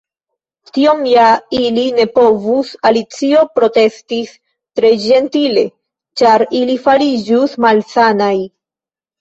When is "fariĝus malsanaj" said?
6.89-8.35